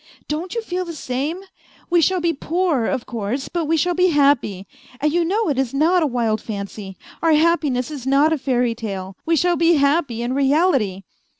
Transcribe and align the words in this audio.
"Don't 0.27 0.55
you 0.55 0.63
feel 0.63 0.83
the 0.83 0.95
same? 0.95 1.41
We 1.91 2.01
shall 2.01 2.19
be 2.19 2.33
poor, 2.33 2.87
of 2.87 3.05
course, 3.05 3.49
but 3.49 3.65
we 3.65 3.77
shall 3.77 3.93
be 3.93 4.07
happy; 4.07 4.65
and 4.99 5.13
you 5.13 5.23
know 5.23 5.47
it 5.49 5.59
is 5.59 5.75
not 5.75 6.01
a 6.01 6.07
wild 6.07 6.41
fancy; 6.41 6.97
our 7.21 7.33
happiness 7.33 7.91
is 7.91 8.07
not 8.07 8.33
a 8.33 8.39
fairy 8.39 8.73
tale; 8.73 9.15
we 9.27 9.35
shall 9.35 9.57
be 9.57 9.75
happy 9.75 10.23
in 10.23 10.33
reality 10.33 11.03